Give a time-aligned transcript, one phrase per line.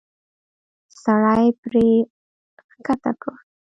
[1.01, 1.91] سړی پړی
[2.85, 3.35] کښته کړ.